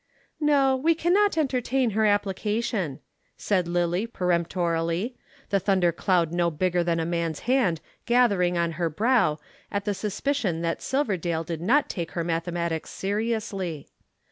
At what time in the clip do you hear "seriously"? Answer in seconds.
12.89-13.89